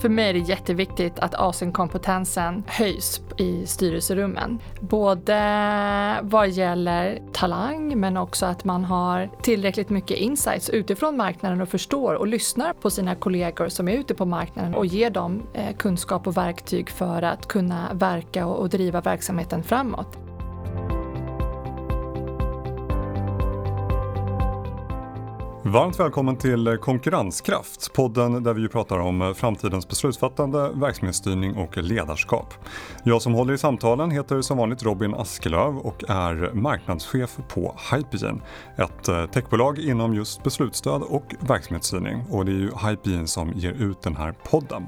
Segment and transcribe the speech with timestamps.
[0.00, 4.58] För mig är det jätteviktigt att Asienkompetensen höjs i styrelserummen.
[4.80, 5.38] Både
[6.22, 12.14] vad gäller talang men också att man har tillräckligt mycket insights utifrån marknaden och förstår
[12.14, 16.26] och lyssnar på sina kollegor som är ute på marknaden och ger dem eh, kunskap
[16.26, 20.27] och verktyg för att kunna verka och driva verksamheten framåt.
[25.68, 32.54] Varmt välkommen till Konkurrenskraft, podden där vi pratar om framtidens beslutsfattande, verksamhetsstyrning och ledarskap.
[33.04, 38.42] Jag som håller i samtalen heter som vanligt Robin Askelöv och är marknadschef på Hypegen,
[38.76, 42.24] ett eh, techbolag inom just beslutsstöd och verksamhetsstyrning.
[42.30, 44.86] Och det är ju Hypegen som ger ut den här podden.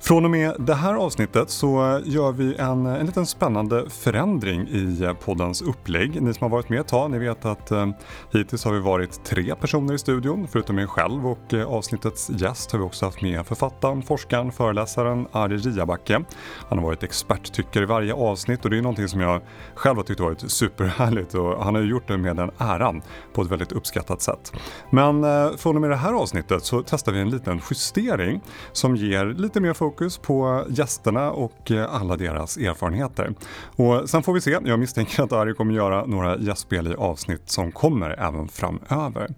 [0.00, 5.14] Från och med det här avsnittet så gör vi en, en liten spännande förändring i
[5.24, 6.22] poddens upplägg.
[6.22, 7.88] Ni som har varit med ett tag, ni vet att eh,
[8.32, 12.72] hittills har vi varit tre personer i studion förutom mig själv och eh, avsnittets gäst
[12.72, 16.24] har vi också haft med författaren, forskaren, föreläsaren Ari Riabacke.
[16.68, 19.42] Han har varit experttyckare i varje avsnitt och det är någonting som jag
[19.74, 23.42] själv har tyckt varit superhärligt och han har ju gjort det med den äran på
[23.42, 24.52] ett väldigt uppskattat sätt.
[24.90, 28.40] Men eh, från och med det här avsnittet så testar vi en liten justering
[28.72, 29.87] som ger lite mer fokus
[30.22, 33.34] på gästerna och eh, alla deras erfarenheter.
[33.76, 37.50] Och sen får vi se, jag misstänker att Ari kommer göra några gästspel i avsnitt
[37.50, 39.28] som kommer även framöver.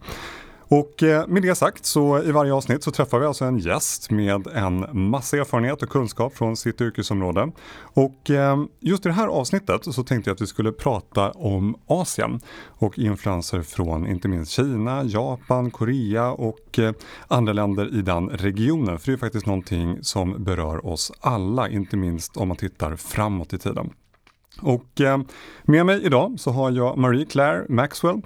[0.71, 4.11] Och eh, med det sagt så i varje avsnitt så träffar vi alltså en gäst
[4.11, 7.53] med en massa erfarenhet och kunskap från sitt yrkesområde.
[7.81, 11.77] Och eh, just i det här avsnittet så tänkte jag att vi skulle prata om
[11.87, 16.93] Asien och influenser från inte minst Kina, Japan, Korea och eh,
[17.29, 18.99] andra länder i den regionen.
[18.99, 23.53] För det är faktiskt någonting som berör oss alla, inte minst om man tittar framåt
[23.53, 23.91] i tiden.
[24.63, 25.01] Och
[25.63, 28.23] med mig idag så har jag Marie Claire Maxwell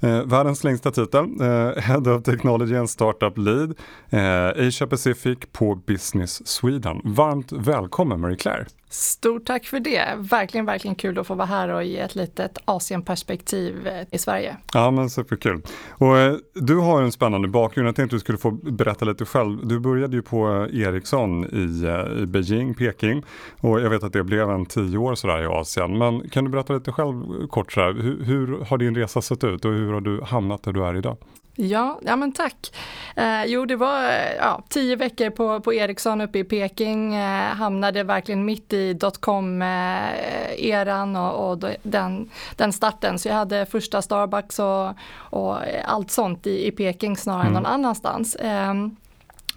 [0.00, 3.74] Eh, världens längsta titel, eh, Head of Technology and Startup Lead,
[4.10, 7.00] eh, Asia Pacific på Business Sweden.
[7.04, 8.66] Varmt välkommen Marie Claire!
[8.90, 10.14] Stort tack för det.
[10.18, 14.56] Verkligen, verkligen kul att få vara här och ge ett litet Asienperspektiv eh, i Sverige.
[14.74, 15.62] Ja, men superkul.
[15.90, 17.88] Och eh, du har en spännande bakgrund.
[17.88, 19.66] Jag tänkte att du skulle få berätta lite själv.
[19.66, 23.24] Du började ju på eh, Ericsson i, eh, i Beijing, Peking
[23.60, 25.98] och jag vet att det blev en tio år sådär i Asien.
[25.98, 29.64] Men kan du berätta lite själv kort sådär, hur, hur har din resa sett ut
[29.64, 31.16] och hur har du hamnat där du är idag?
[31.60, 32.72] Ja, ja men tack.
[33.16, 34.02] Eh, jo, det var
[34.38, 37.14] ja, tio veckor på, på Ericsson uppe i Peking.
[37.14, 43.18] Eh, hamnade verkligen mitt i dotcom-eran och, och, den, den starten.
[43.18, 47.56] Så jag hade första Starbucks och, och allt sånt i, i Peking snarare mm.
[47.56, 48.34] än någon annanstans.
[48.34, 48.74] Eh,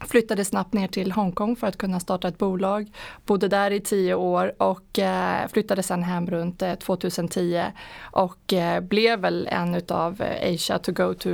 [0.07, 2.91] flyttade snabbt ner till Hongkong för att kunna starta ett bolag.
[3.25, 7.63] Bodde där i tio år och eh, flyttade sen hem runt eh, 2010
[8.01, 11.29] och eh, blev väl en utav Asia to go to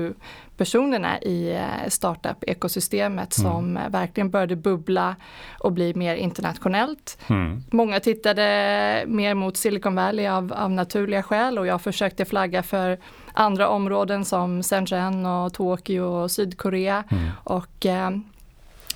[0.58, 3.52] personerna i eh, startup-ekosystemet mm.
[3.52, 3.92] som mm.
[3.92, 5.16] verkligen började bubbla
[5.60, 7.18] och bli mer internationellt.
[7.28, 7.64] Mm.
[7.72, 12.98] Många tittade mer mot Silicon Valley av, av naturliga skäl och jag försökte flagga för
[13.34, 17.04] andra områden som Shenzhen och Tokyo och Sydkorea.
[17.10, 17.30] Mm.
[17.44, 18.10] Och eh,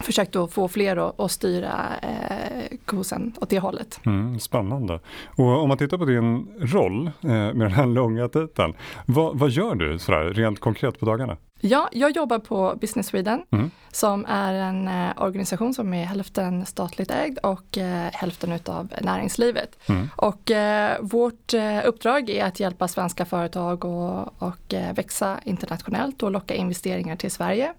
[0.03, 3.99] försökt att få fler att, att styra eh, kursen åt det hållet.
[4.05, 4.99] Mm, spännande.
[5.25, 8.73] Och om man tittar på din roll eh, med den här långa titeln,
[9.05, 11.37] vad, vad gör du sådär, rent konkret på dagarna?
[11.63, 13.71] Ja, jag jobbar på Business Sweden mm.
[13.91, 19.89] som är en eh, organisation som är hälften statligt ägd och eh, hälften utav näringslivet.
[19.89, 20.09] Mm.
[20.15, 26.23] Och eh, vårt eh, uppdrag är att hjälpa svenska företag och, och eh, växa internationellt
[26.23, 27.73] och locka investeringar till Sverige.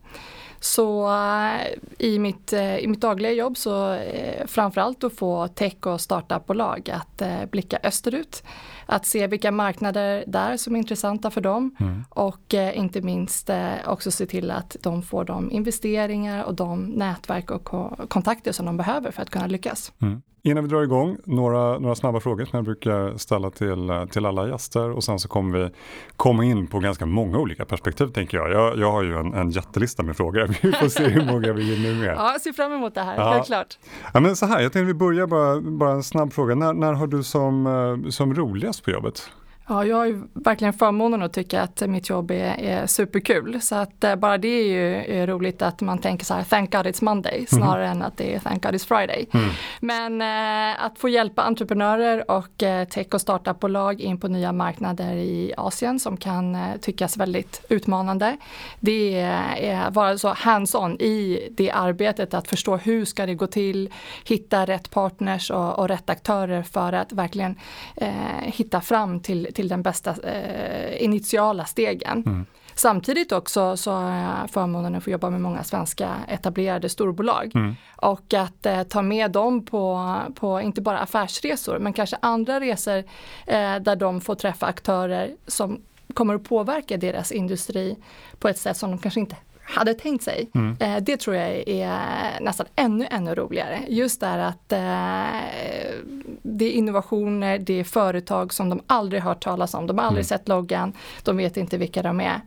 [0.62, 1.66] Så eh,
[1.98, 6.90] i mitt, eh, i mitt dagliga jobb så eh, framförallt att få tech och startupbolag
[6.90, 8.42] att blicka österut.
[8.86, 12.04] Att se vilka marknader där som är intressanta för dem mm.
[12.08, 13.50] och inte minst
[13.86, 17.64] också se till att de får de investeringar och de nätverk och
[18.10, 19.92] kontakter som de behöver för att kunna lyckas.
[20.02, 20.22] Mm.
[20.44, 24.48] Innan vi drar igång, några, några snabba frågor som jag brukar ställa till, till alla
[24.48, 25.70] gäster och sen så kommer vi
[26.16, 28.52] komma in på ganska många olika perspektiv tänker jag.
[28.52, 31.62] Jag, jag har ju en, en jättelista med frågor, vi får se hur många vi
[31.74, 32.14] hinner med.
[32.16, 33.32] Ja, ser fram emot det här, ja.
[33.32, 33.78] helt klart.
[34.14, 36.54] Ja, men så här, jag tänkte vi börjar bara, bara en snabb fråga.
[36.54, 39.30] När, när har du som, eh, som roligast på jobbet?
[39.72, 43.60] Ja, jag har ju verkligen förmånen att tycka att mitt jobb är, är superkul.
[43.60, 46.72] Så att eh, bara det är ju är roligt att man tänker så här, thank
[46.72, 47.46] God it's Monday, mhm.
[47.46, 47.96] snarare mm.
[47.96, 49.26] än att det är thank God it's Friday.
[49.32, 49.50] Mm.
[49.80, 55.14] Men eh, att få hjälpa entreprenörer och eh, tech och startupbolag in på nya marknader
[55.14, 58.36] i Asien som kan eh, tyckas väldigt utmanande.
[58.80, 63.46] Det är att vara så hands-on i det arbetet, att förstå hur ska det gå
[63.46, 63.90] till,
[64.24, 67.56] hitta rätt partners och, och rätt aktörer för att verkligen
[67.96, 68.10] eh,
[68.42, 72.22] hitta fram till till den bästa eh, initiala stegen.
[72.26, 72.46] Mm.
[72.74, 77.50] Samtidigt också så har jag förmånen att få jobba med många svenska etablerade storbolag.
[77.54, 77.76] Mm.
[77.96, 82.98] Och att eh, ta med dem på, på inte bara affärsresor men kanske andra resor
[83.46, 85.80] eh, där de får träffa aktörer som
[86.14, 87.96] kommer att påverka deras industri
[88.38, 90.50] på ett sätt som de kanske inte hade tänkt sig.
[90.54, 90.76] Mm.
[90.80, 93.78] Eh, det tror jag är nästan ännu, ännu roligare.
[93.88, 95.98] Just där att eh,
[96.42, 99.86] det är innovationer, det är företag som de aldrig hört talas om.
[99.86, 100.38] De har aldrig mm.
[100.38, 100.92] sett loggan,
[101.22, 102.40] de vet inte vilka de är.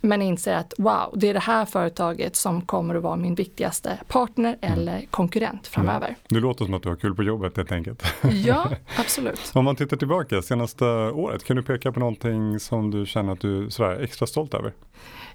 [0.00, 0.08] Mm.
[0.08, 3.98] Men inser att wow, det är det här företaget som kommer att vara min viktigaste
[4.08, 4.78] partner mm.
[4.78, 6.06] eller konkurrent framöver.
[6.06, 6.18] Mm.
[6.28, 8.02] Det låter som att du har kul på jobbet helt enkelt.
[8.44, 9.50] Ja, absolut.
[9.54, 13.40] Om man tittar tillbaka senaste året, kan du peka på någonting som du känner att
[13.40, 14.72] du är extra stolt över?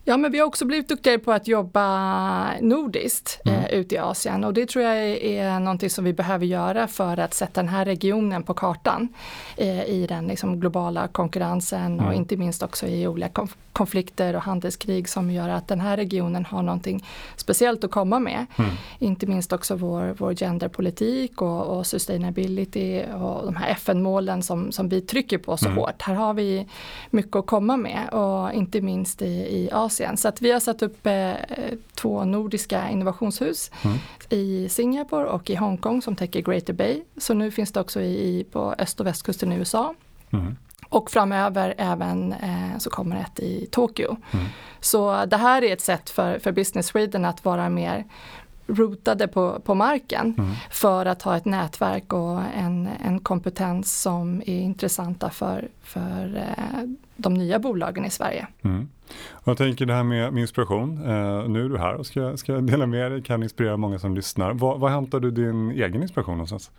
[0.05, 3.59] Ja, men vi har också blivit duktigare på att jobba nordiskt mm.
[3.59, 7.19] eh, ute i Asien och det tror jag är någonting som vi behöver göra för
[7.19, 9.07] att sätta den här regionen på kartan
[9.57, 12.05] eh, i den liksom, globala konkurrensen mm.
[12.05, 15.97] och inte minst också i olika konf konflikter och handelskrig som gör att den här
[15.97, 17.05] regionen har någonting
[17.35, 18.45] speciellt att komma med.
[18.55, 18.71] Mm.
[18.99, 24.89] Inte minst också vår, vår genderpolitik och, och sustainability och de här FN-målen som, som
[24.89, 25.77] vi trycker på så mm.
[25.77, 26.01] hårt.
[26.01, 26.67] Här har vi
[27.09, 30.17] mycket att komma med och inte minst i, i Asien.
[30.17, 31.33] Så att vi har satt upp eh,
[31.95, 33.97] två nordiska innovationshus mm.
[34.29, 37.01] i Singapore och i Hongkong som täcker Greater Bay.
[37.17, 39.95] Så nu finns det också i, på öst och västkusten i USA.
[40.31, 40.55] Mm.
[40.93, 44.17] Och framöver även eh, så kommer ett i Tokyo.
[44.31, 44.45] Mm.
[44.79, 48.05] Så det här är ett sätt för, för Business Sweden att vara mer
[48.67, 50.51] rotade på, på marken mm.
[50.71, 56.89] för att ha ett nätverk och en, en kompetens som är intressanta för, för eh,
[57.15, 58.47] de nya bolagen i Sverige.
[58.61, 58.89] Mm.
[59.43, 60.97] Jag tänker det här med, med inspiration.
[60.97, 64.15] Eh, nu är du här och ska, ska dela med dig, kan inspirera många som
[64.15, 64.53] lyssnar.
[64.53, 66.71] Var, var hämtar du din egen inspiration någonstans?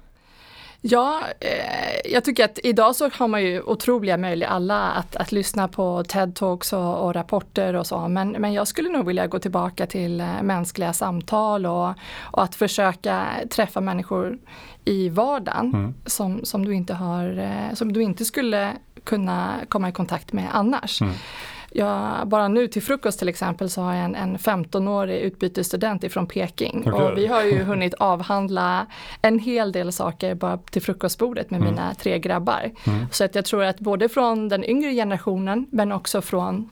[0.87, 5.33] Ja, eh, jag tycker att idag så har man ju otroliga möjligheter alla att, att
[5.33, 8.09] lyssna på TED-talks och, och, rapporter och så.
[8.09, 11.89] Men, men jag skulle nog vilja gå tillbaka till eh, mänskliga samtal och,
[12.21, 14.39] och att försöka träffa människor
[14.85, 15.95] i vardagen mm.
[16.07, 18.73] som, som, du inte har, eh, som du inte skulle
[19.05, 21.03] kunna komma i kontakt med annars.
[21.03, 21.15] Mm.
[21.77, 26.27] Jag, bara nu till frukost till exempel så har jag en, en 15-årig utbytesstudent ifrån
[26.27, 26.93] Peking okay.
[26.93, 28.87] och vi har ju hunnit avhandla
[29.23, 31.71] en hel del saker bara till frukostbordet med mm.
[31.71, 32.71] mina tre grabbar.
[32.87, 33.07] Mm.
[33.13, 36.71] Så att jag tror att både från den yngre generationen men också från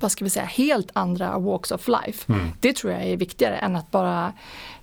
[0.00, 2.32] vad ska vi säga, helt andra walks of life.
[2.32, 2.48] Mm.
[2.60, 4.32] Det tror jag är viktigare än att bara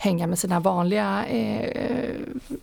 [0.02, 2.12] hänga med sina vanliga, eh,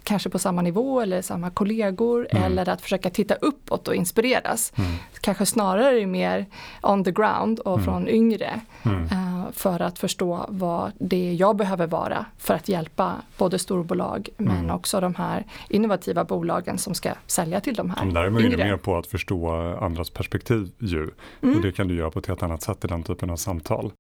[0.05, 2.43] kanske på samma nivå eller samma kollegor mm.
[2.43, 4.73] eller att försöka titta uppåt och inspireras.
[4.77, 4.91] Mm.
[5.21, 6.47] Kanske snarare mer
[6.83, 7.85] on the ground och mm.
[7.85, 13.15] från yngre uh, för att förstå vad det är jag behöver vara för att hjälpa
[13.39, 14.71] både storbolag men mm.
[14.71, 18.57] också de här innovativa bolagen som ska sälja till de här Där är man inne
[18.57, 19.51] mer på att förstå
[19.81, 21.05] andras perspektiv ju.
[21.39, 21.63] Och mm.
[21.63, 23.93] det kan du göra på ett helt annat sätt i den typen av samtal.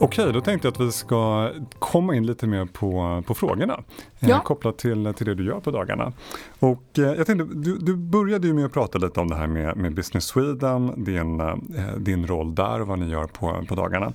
[0.00, 3.82] Okej, då tänkte jag att vi ska komma in lite mer på, på frågorna
[4.20, 4.36] eh, ja.
[4.36, 6.12] eh, kopplat till, till det du gör på dagarna.
[6.58, 9.46] Och eh, jag tänkte, du, du började ju med att prata lite om det här
[9.46, 11.56] med, med Business Sweden, din, eh,
[11.96, 14.12] din roll där och vad ni gör på, på dagarna.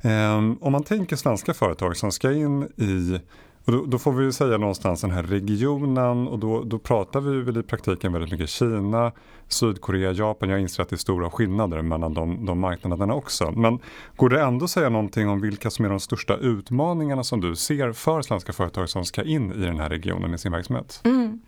[0.00, 3.20] Eh, om man tänker svenska företag som ska in i
[3.64, 7.42] och då, då, får vi säga någonstans den här regionen och då, då pratar vi
[7.42, 9.12] väl i praktiken väldigt mycket Kina,
[9.48, 10.48] Sydkorea, Japan.
[10.48, 13.50] Jag inser att det är stora skillnader mellan de, de marknaderna också.
[13.50, 13.78] Men
[14.16, 17.56] går det ändå att säga någonting om vilka som är de största utmaningarna som du
[17.56, 21.00] ser för svenska företag som ska in i den här regionen i sin verksamhet?
[21.04, 21.40] Mm.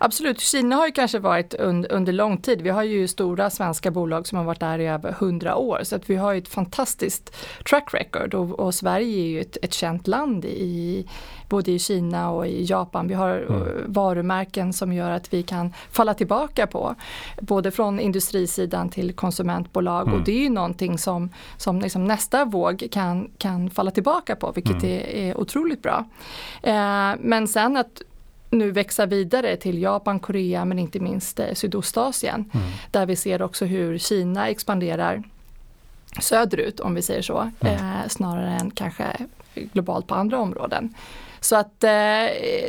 [0.00, 2.62] Absolut, Kina har ju kanske varit un, under lång tid.
[2.62, 5.96] Vi har ju stora svenska bolag som har varit där i över hundra år så
[5.96, 7.36] att vi har ett fantastiskt
[7.68, 11.06] track record och, och Sverige är ju ett, ett känt land i
[11.48, 13.08] både i Kina och i Japan.
[13.08, 13.92] Vi har mm.
[13.92, 16.94] varumärken som gör att vi kan falla tillbaka på.
[17.46, 20.18] Både från industrisidan till konsumentbolag mm.
[20.18, 24.52] och det är ju någonting som, som liksom nästa våg kan, kan falla tillbaka på
[24.52, 24.94] vilket mm.
[24.94, 26.04] är, är otroligt bra.
[26.62, 28.02] Eh, men sen att
[28.50, 32.50] nu växa vidare till Japan, Korea men inte minst eh, Sydostasien.
[32.54, 32.66] Mm.
[32.90, 35.22] Där vi ser också hur Kina expanderar
[36.20, 37.74] söderut om vi säger så, mm.
[37.74, 39.16] eh, snarare än kanske
[39.54, 40.94] globalt på andra områden.
[41.46, 41.90] Så att eh,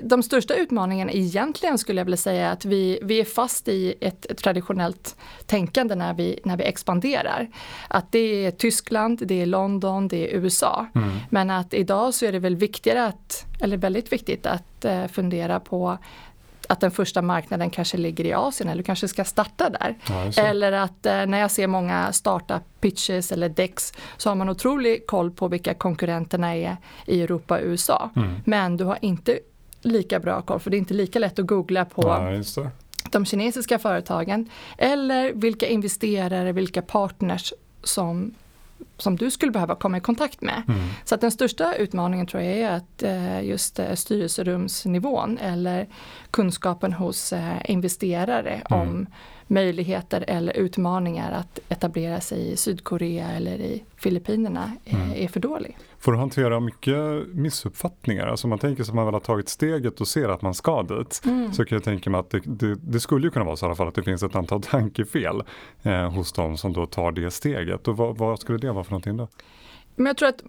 [0.04, 4.26] de största utmaningarna egentligen skulle jag vilja säga att vi, vi är fast i ett,
[4.26, 5.16] ett, traditionellt
[5.46, 7.48] tänkande när vi, när vi expanderar.
[7.88, 10.86] Att det är Tyskland, det är London, det är USA.
[10.96, 11.10] Mm.
[11.30, 15.60] Men att idag så är det väl viktigare att, eller väldigt viktigt att eh, fundera
[15.60, 15.98] på
[16.68, 19.96] att den första marknaden kanske ligger i Asien eller kanske ska starta där.
[20.10, 24.50] Ja, eller att eh, när jag ser många startup pitches eller decks så har man
[24.50, 28.10] otrolig koll på vilka konkurrenterna är i Europa och USA.
[28.16, 28.36] Mm.
[28.46, 29.40] Men du har inte
[29.82, 32.72] lika bra koll för det är inte lika lätt att googla på ja,
[33.12, 38.34] de kinesiska företagen eller vilka investerare, vilka partners som
[38.98, 40.64] som du skulle behöva komma i kontakt med.
[40.68, 40.80] Mm.
[41.06, 45.88] Så att den största utmaningen tror jag är att eh, just eh, styrelserumsnivån eller
[46.32, 48.82] kunskapen hos eh, investerare mm.
[48.82, 49.08] om
[49.48, 55.12] möjligheter eller utmaningar att etablera sig i Sydkorea eller i Filippinerna mm.
[55.16, 55.78] är för dålig.
[56.00, 58.28] Får du hantera mycket missuppfattningar?
[58.28, 60.84] Alltså man tänker sig att man väl har tagit steget och ser att man ska
[60.84, 61.22] dit.
[61.26, 61.54] Mm.
[61.54, 63.68] Så kan jag tänka mig att det, det, det, skulle ju kunna vara så i
[63.68, 65.44] alla fall att det finns ett antal tankefel
[65.84, 67.88] eh, hos de som då tar det steget.
[67.88, 69.28] Och vad, vad skulle det vara för någonting då?
[70.00, 70.44] Men jag tror att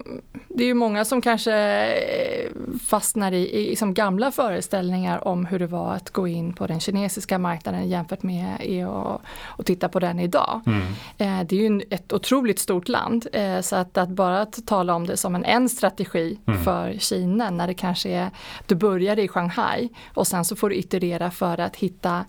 [0.48, 2.50] det är ju många som kanske eh,
[2.86, 6.80] fastnar i, i liksom gamla föreställningar om hur det var att gå in på den
[6.80, 8.54] kinesiska marknaden jämfört med
[8.86, 10.60] att och titta på den idag.
[10.66, 10.82] Mm.
[11.18, 14.94] Eh, det är ju ett otroligt stort land eh, så att, att bara att tala
[14.94, 16.64] om det som en, en strategi mm.
[16.64, 18.30] för Kina när det kanske är,
[18.66, 22.24] du börjar i Shanghai och sen så får du iterera för att hitta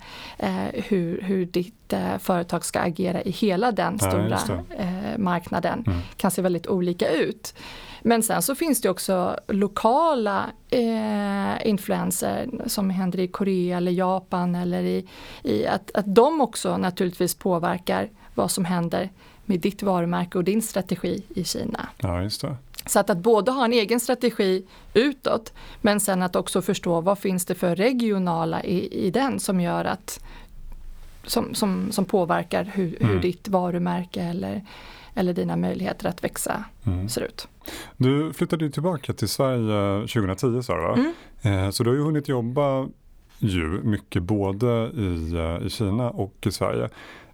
[0.73, 4.77] hur, hur ditt företag ska agera i hela den stora ja,
[5.17, 5.99] marknaden mm.
[6.17, 7.53] kan se väldigt olika ut.
[8.01, 14.55] Men sen så finns det också lokala eh, influenser som händer i Korea eller Japan
[14.55, 15.07] eller i,
[15.43, 19.09] i att, att de också naturligtvis påverkar vad som händer
[19.45, 21.89] med ditt varumärke och din strategi i Kina.
[21.97, 22.55] Ja, just det.
[22.85, 27.19] Så att, att både ha en egen strategi utåt men sen att också förstå vad
[27.19, 30.19] finns det för regionala i, i den som gör att
[31.23, 33.13] som, som, som påverkar hur, mm.
[33.13, 34.61] hur ditt varumärke eller
[35.19, 37.09] eller dina möjligheter att växa mm.
[37.09, 37.47] ser ut.
[37.97, 40.93] Du flyttade ju tillbaka till Sverige 2010 sa du va?
[40.93, 41.65] Mm.
[41.65, 42.87] Eh, så du har ju hunnit jobba
[43.39, 46.89] ju mycket både i, eh, i Kina och i Sverige.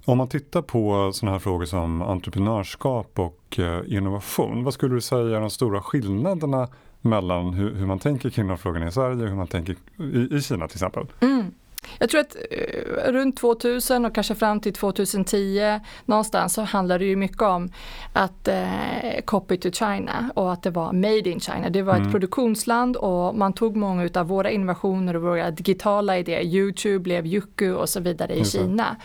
[0.05, 5.01] Om man tittar på sådana här frågor som entreprenörskap och eh, innovation, vad skulle du
[5.01, 6.67] säga är de stora skillnaderna
[7.01, 10.35] mellan hur, hur man tänker kring de frågorna i Sverige och hur man tänker i,
[10.35, 11.05] i Kina till exempel?
[11.19, 11.53] Mm.
[11.99, 17.09] Jag tror att eh, runt 2000 och kanske fram till 2010 någonstans så handlade det
[17.09, 17.69] ju mycket om
[18.13, 21.69] att eh, copy to China och att det var made in China.
[21.69, 22.05] Det var mm.
[22.05, 26.41] ett produktionsland och man tog många av våra innovationer och våra digitala idéer.
[26.41, 28.45] Youtube blev Yuku och så vidare i mm.
[28.45, 28.95] Kina.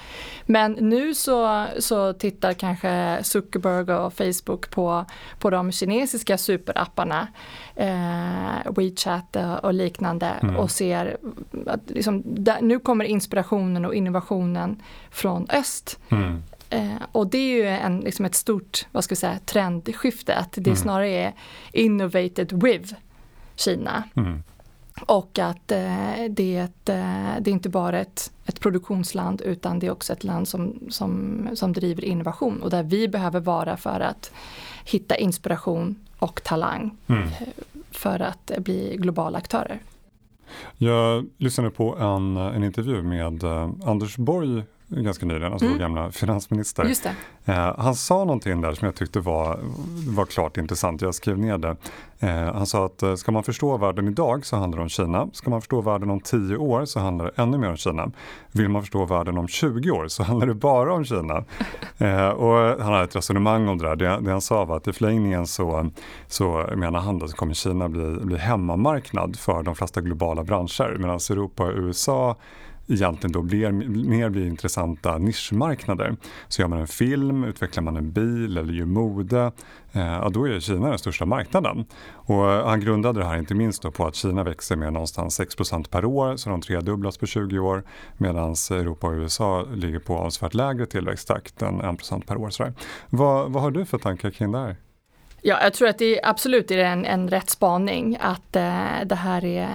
[0.47, 5.05] Men nu så, så tittar kanske Zuckerberg och Facebook på,
[5.39, 7.29] på de kinesiska superapparna
[7.81, 10.57] eh, WeChat och liknande mm.
[10.57, 11.17] och ser
[11.67, 15.99] att liksom, där, nu kommer inspirationen och innovationen från öst.
[16.09, 16.43] Mm.
[16.71, 20.53] Eh, och det är ju en, liksom ett stort vad ska jag säga, trendskifte, att
[20.53, 20.77] det mm.
[20.77, 21.33] snarare är
[21.73, 22.95] innovated with
[23.57, 24.05] Kina.
[24.17, 24.43] Mm.
[25.07, 29.79] Och att eh, det, är ett, eh, det är inte bara ett, ett produktionsland utan
[29.79, 33.77] det är också ett land som, som, som driver innovation och där vi behöver vara
[33.77, 34.33] för att
[34.85, 37.29] hitta inspiration och talang mm.
[37.91, 39.83] För att bli globala aktörer.
[40.77, 45.79] Jag lyssnade på en, en intervju med eh, Anders Borg ganska nyligen, alltså mm.
[45.79, 46.85] vår gamla finansminister.
[47.45, 49.59] Eh, han sa någonting där som jag tyckte var,
[50.09, 51.77] var klart intressant, jag skrev ner det.
[52.23, 55.29] Eh, han sa att eh, ska man förstå världen idag så handlar det om Kina.
[55.33, 58.11] Ska man förstå världen om 10 år så handlar det ännu mer om Kina.
[58.53, 61.45] Vill man förstå världen om 20 år så handlar det bara om Kina.
[61.99, 63.97] Eh, och han hade ett resonemang om det där.
[63.97, 65.91] Det, det han sa var att i förlängningen så,
[66.29, 71.17] så menar han att kommer Kina bli, bli hemmamarknad för de flesta globala branscher medan
[71.17, 72.37] Europa och USA
[72.91, 73.73] egentligen då blir,
[74.09, 76.17] mer blir intressanta nischmarknader.
[76.49, 79.53] Så gör man en film, utvecklar man en bil eller gör mode,
[79.93, 81.85] eh, ja, då är Kina den största marknaden.
[82.13, 86.05] Och han grundade det här inte minst på att Kina växer med någonstans 6% per
[86.05, 87.83] år, så de tredubblas på 20 år,
[88.17, 92.51] medan Europa och USA ligger på avsevärt lägre tillväxttakt än 1% per år.
[93.11, 94.77] Vad, vad har du för tankar kring det här?
[95.43, 99.15] Ja, jag tror att det är absolut är en, en rätt spaning att eh, det
[99.15, 99.69] här är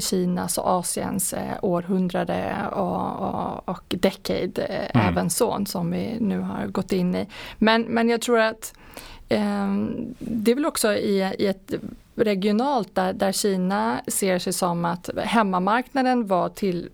[0.00, 5.08] Kinas och Asiens eh, århundrade och, och, och decade eh, mm.
[5.08, 7.26] även sånt som vi nu har gått in i.
[7.58, 8.74] Men, men jag tror att
[9.28, 9.74] eh,
[10.18, 11.74] det är väl också i, i ett
[12.14, 16.88] regionalt där, där Kina ser sig som att hemmamarknaden var till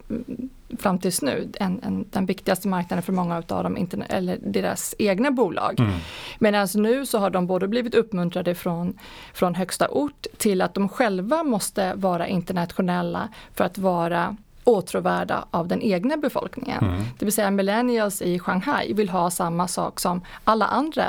[0.78, 5.30] fram tills nu en, en, den viktigaste marknaden för många av dem, eller deras egna
[5.30, 5.80] bolag.
[5.80, 5.92] Mm.
[6.38, 8.98] Medan nu så har de både blivit uppmuntrade från,
[9.34, 15.68] från högsta ort till att de själva måste vara internationella för att vara åtråvärda av
[15.68, 16.84] den egna befolkningen.
[16.84, 17.02] Mm.
[17.18, 21.04] Det vill säga millennials i Shanghai vill ha samma sak som alla andra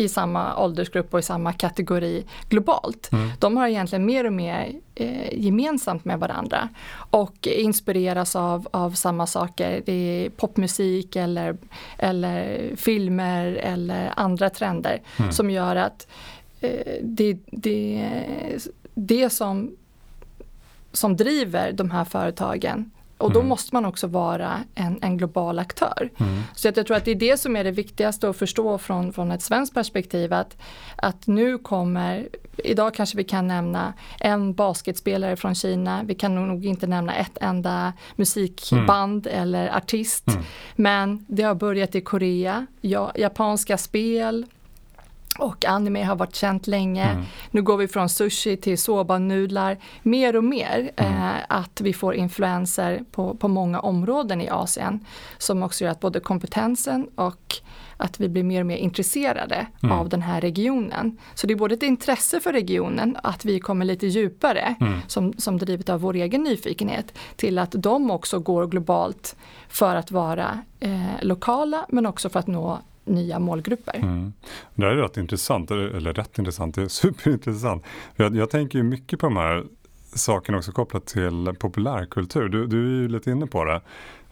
[0.00, 3.12] i samma åldersgrupp och i samma kategori globalt.
[3.12, 3.30] Mm.
[3.38, 6.68] De har egentligen mer och mer eh, gemensamt med varandra
[7.10, 9.82] och inspireras av, av samma saker.
[9.86, 11.56] Det är popmusik eller,
[11.98, 15.32] eller filmer eller andra trender mm.
[15.32, 16.06] som gör att
[16.60, 18.08] eh, det, det,
[18.94, 19.76] det som,
[20.92, 22.90] som driver de här företagen
[23.20, 23.48] Och då mm.
[23.48, 26.10] måste man också vara en, en global aktör.
[26.16, 26.42] Mm.
[26.54, 29.30] Så jag tror att det är det som är det viktigaste att förstå från, från
[29.30, 30.32] ett svenskt perspektiv.
[30.32, 30.56] Att,
[30.96, 36.02] att nu kommer, idag kanske vi kan nämna en basketspelare från Kina.
[36.04, 39.42] Vi kan nog inte nämna ett enda musikband mm.
[39.42, 40.28] eller artist.
[40.28, 40.42] Mm.
[40.76, 44.46] Men det har börjat i Korea, ja, japanska spel,
[45.40, 47.04] och anime har varit känt länge.
[47.04, 47.24] Mm.
[47.50, 49.78] Nu går vi från sushi till soba-nudlar.
[50.02, 51.12] Mer och mer mm.
[51.12, 55.04] eh, att vi får influenser på, på många områden i Asien.
[55.38, 57.60] Som också gör att både kompetensen och
[57.96, 59.98] att vi blir mer och mer intresserade mm.
[59.98, 61.18] av den här regionen.
[61.34, 64.98] Så det är både ett intresse för regionen, att vi kommer lite djupare mm.
[65.06, 69.36] som, som drivet av vår egen nyfikenhet, till att de också går globalt
[69.68, 73.96] för att vara eh, lokala men också för att nå nya målgrupper.
[73.96, 74.32] Mm.
[74.74, 77.84] Det här är rätt intressant, eller rätt intressant, det är superintressant.
[78.16, 79.64] Jag, jag tänker ju mycket på de här
[80.14, 82.48] sakerna också kopplat till populärkultur.
[82.48, 83.80] Du, du är ju lite inne på det.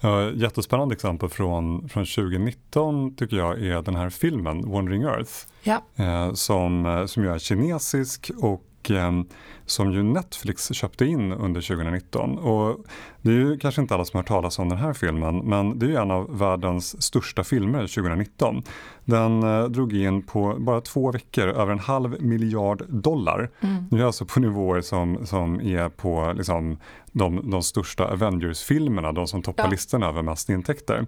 [0.04, 5.32] Uh, jättespännande exempel från, från 2019 tycker jag är den här filmen Wandering Earth.
[5.62, 5.82] Ja.
[6.00, 8.67] Uh, som, som ju är kinesisk och
[9.66, 12.38] som ju Netflix köpte in under 2019.
[12.38, 12.84] Och
[13.22, 15.78] det är ju kanske inte alla som har hört talas om den här filmen men
[15.78, 18.62] det är ju en av världens största filmer 2019.
[19.04, 23.50] Den eh, drog in på bara två veckor över en halv miljard dollar.
[23.60, 23.84] Mm.
[23.90, 26.78] Nu är alltså på nivåer som, som är på liksom,
[27.12, 29.70] de, de största Avengers-filmerna, de som toppar ja.
[29.70, 31.06] listorna över mest intäkter.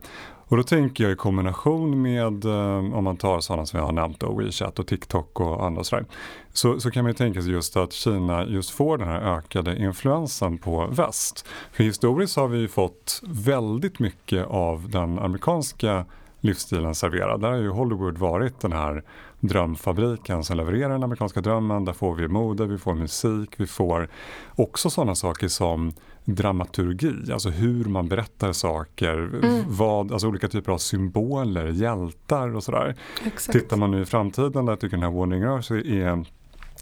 [0.51, 3.93] Och då tänker jag i kombination med, eh, om man tar sådana som jag har
[3.93, 6.05] nämnt, då, WeChat och TikTok och andra sådär,
[6.53, 9.77] så, så kan man ju tänka sig just att Kina just får den här ökade
[9.77, 11.47] influensen på väst.
[11.73, 16.05] För historiskt har vi ju fått väldigt mycket av den amerikanska
[16.41, 17.41] livsstilen serverad.
[17.41, 19.03] Där har ju Hollywood varit den här
[19.41, 21.85] drömfabriken som levererar den amerikanska drömmen.
[21.85, 24.09] Där får vi mode, vi får musik, vi får
[24.55, 25.93] också sådana saker som
[26.25, 29.65] dramaturgi, alltså hur man berättar saker, mm.
[29.69, 32.97] vad, alltså olika typer av symboler, hjältar och sådär.
[33.27, 33.59] Exakt.
[33.59, 36.25] Tittar man nu i framtiden där jag tycker den här Warning Earth är,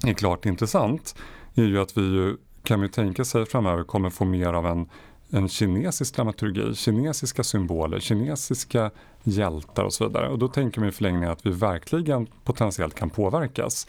[0.09, 1.15] är klart intressant
[1.55, 4.89] är ju att vi ju, kan ju tänka sig framöver kommer få mer av en
[5.31, 8.91] en kinesisk dramaturgi, kinesiska symboler, kinesiska
[9.23, 10.29] hjältar och så vidare.
[10.29, 13.89] Och då tänker man i förlängningen att vi verkligen potentiellt kan påverkas.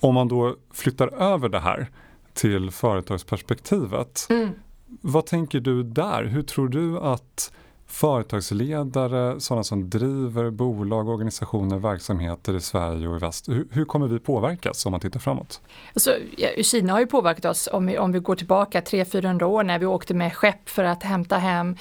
[0.00, 1.90] Om man då flyttar över det här
[2.32, 4.50] till företagsperspektivet, mm.
[4.86, 6.24] vad tänker du där?
[6.24, 7.52] Hur tror du att
[7.92, 13.48] företagsledare, sådana som driver bolag, organisationer, verksamheter i Sverige och i väst.
[13.48, 15.60] Hur, hur kommer vi påverkas om man tittar framåt?
[15.94, 16.16] Alltså,
[16.62, 19.86] Kina har ju påverkat oss om vi, om vi går tillbaka 300-400 år när vi
[19.86, 21.76] åkte med skepp för att hämta hem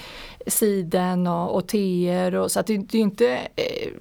[0.47, 2.35] siden och, och teer.
[2.35, 3.93] Och, så att det, det är inte eh,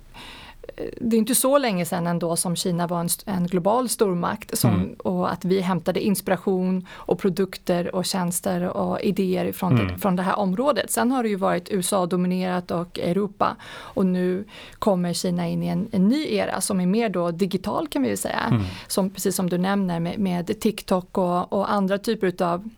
[1.00, 4.74] det är inte så länge sedan ändå som Kina var en, en global stormakt som,
[4.74, 4.92] mm.
[4.92, 9.86] och att vi hämtade inspiration och produkter och tjänster och idéer från, mm.
[9.86, 10.90] det, från det här området.
[10.90, 14.44] Sen har det ju varit USA-dominerat och Europa och nu
[14.78, 18.16] kommer Kina in i en, en, ny era som är mer då digital kan vi
[18.16, 18.40] säga.
[18.50, 18.62] Mm.
[18.86, 22.70] Som, precis som du nämner med, med TikTok och, och andra typer utav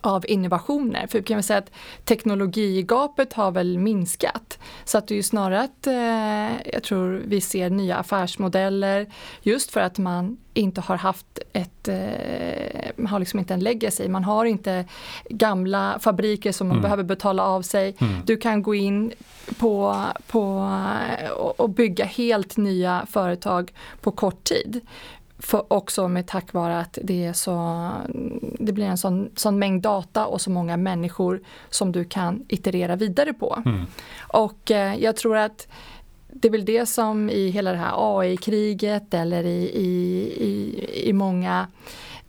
[0.00, 1.06] av innovationer.
[1.06, 1.70] För kan vi säga att
[2.04, 4.58] teknologigapet har väl minskat.
[4.84, 9.06] Så att det är ju snarare att eh, jag tror vi ser nya affärsmodeller
[9.42, 14.08] just för att man inte har haft ett, eh, har liksom inte en legacy.
[14.08, 14.84] Man har inte
[15.28, 16.82] gamla fabriker som man mm.
[16.82, 17.94] behöver betala av sig.
[17.98, 18.14] Mm.
[18.24, 19.12] Du kan gå in
[19.58, 20.76] på, på
[21.56, 24.80] och bygga helt nya företag på kort tid.
[25.42, 27.90] För också med tack vare att det, är så,
[28.58, 32.96] det blir en sån, sån mängd data och så många människor som du kan iterera
[32.96, 33.62] vidare på.
[33.66, 33.86] Mm.
[34.28, 35.68] Och eh, jag tror att
[36.32, 39.88] det är väl det som i hela det här AI-kriget eller i, i,
[40.36, 41.66] i, i många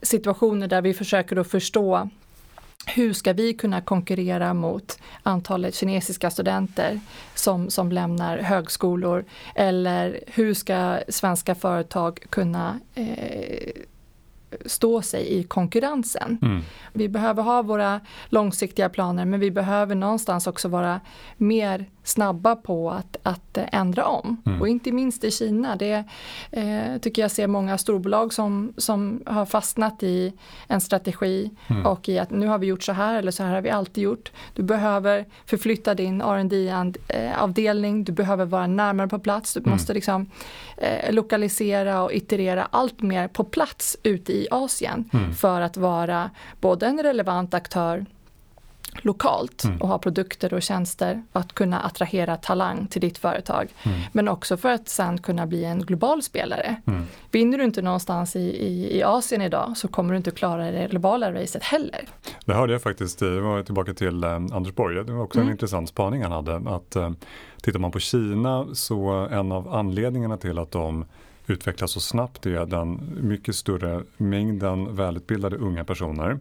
[0.02, 2.10] situationer där vi försöker att förstå
[2.86, 7.00] hur ska vi kunna konkurrera mot antalet kinesiska studenter
[7.36, 9.26] som, som lämnar högskolor?
[9.56, 13.72] Eller hur ska svenska företag kunna eh,
[14.66, 16.38] stå sig i konkurrensen.
[16.42, 16.62] Mm.
[16.94, 21.02] Vi behöver ha våra långsiktiga planer men vi behöver någonstans också vara
[21.38, 24.42] mer snabba på att, att ändra om.
[24.46, 24.62] Mm.
[24.62, 25.76] Och inte minst i Kina.
[25.76, 26.04] Det
[26.52, 30.34] eh, tycker jag ser många storbolag som, som har fastnat i
[30.68, 31.86] en strategi mm.
[31.86, 34.04] och i att nu har vi gjort så här eller så här har vi alltid
[34.04, 34.32] gjort.
[34.54, 36.72] Du behöver förflytta din R&D
[37.38, 39.72] avdelning du behöver vara närmare på plats, du mm.
[39.72, 40.30] måste liksom
[40.78, 45.34] eh, lokalisera och iterera allt mer på plats ute i Asien mm.
[45.34, 48.06] för att vara både en relevant aktör
[49.02, 49.82] lokalt mm.
[49.82, 53.68] och ha produkter och tjänster att kunna attrahera talang till ditt företag.
[53.84, 54.00] Mm.
[54.12, 56.76] Men också för att sen kunna bli en global spelare.
[56.88, 57.04] Mm.
[57.32, 60.88] Vinner du inte någonstans i, i, i Asien idag så kommer du inte klara det
[60.92, 62.02] globala racet heller.
[62.46, 65.44] Det hörde jag faktiskt, det var tillbaka till eh, Anders Borg, det var också en
[65.44, 65.52] mm.
[65.52, 66.56] intressant spaning han hade.
[66.56, 67.12] Att, eh,
[67.62, 71.06] tittar man på Kina så en av anledningarna till att de
[71.48, 76.40] utvecklas så snabbt är den mycket större mängden välutbildade unga personer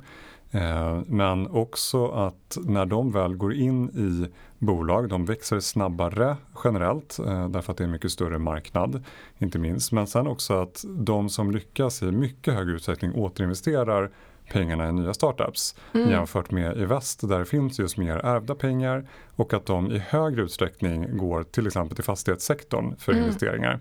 [0.51, 7.19] Eh, men också att när de väl går in i bolag, de växer snabbare generellt
[7.19, 9.05] eh, därför att det är en mycket större marknad,
[9.39, 9.93] inte minst.
[9.93, 14.11] Men sen också att de som lyckas i mycket högre utsträckning återinvesterar
[14.53, 16.11] pengarna i nya startups mm.
[16.11, 19.99] jämfört med i väst där det finns just mer ärvda pengar och att de i
[19.99, 23.25] högre utsträckning går till exempel till fastighetssektorn för mm.
[23.25, 23.81] investeringar.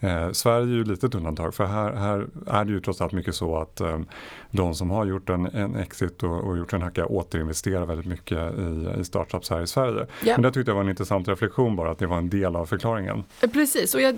[0.00, 3.12] Eh, Sverige är ju lite ett undantag för här, här är det ju trots allt
[3.12, 3.98] mycket så att eh,
[4.50, 8.38] de som har gjort en, en exit och, och gjort en hacka återinvesterar väldigt mycket
[8.58, 10.06] i, i startups här i Sverige.
[10.24, 10.34] Ja.
[10.34, 12.66] Men det tyckte jag var en intressant reflektion bara att det var en del av
[12.66, 13.24] förklaringen.
[13.40, 14.16] Eh, precis, och jag,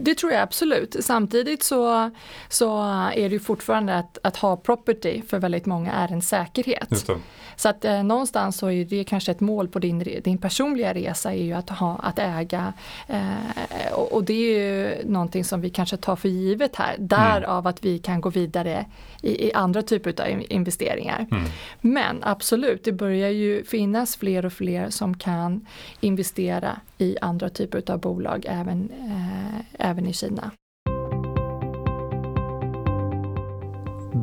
[0.00, 0.96] det tror jag absolut.
[1.00, 2.10] Samtidigt så,
[2.48, 2.82] så
[3.14, 7.10] är det ju fortfarande att, att ha property för väldigt många är en säkerhet.
[7.56, 11.32] Så att eh, någonstans så är det kanske ett mål på din, din personliga resa
[11.32, 12.72] är ju att, ha, att äga
[13.08, 16.96] eh, och, och, det är ju någonting som vi kanske tar för givet här.
[16.98, 17.66] Därav mm.
[17.66, 18.86] att vi kan gå vidare
[19.22, 21.26] i, i andra typer av investeringar.
[21.30, 21.44] Mm.
[21.80, 25.66] Men absolut, det börjar ju finnas fler och fler som kan
[26.00, 30.50] investera i andra typer av bolag även, eh, även i Kina.